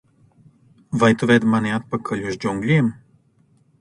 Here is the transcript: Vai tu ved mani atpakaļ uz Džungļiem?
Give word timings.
Vai 1.03 1.11
tu 1.21 1.29
ved 1.31 1.45
mani 1.51 1.75
atpakaļ 1.77 2.25
uz 2.31 2.39
Džungļiem? 2.47 2.91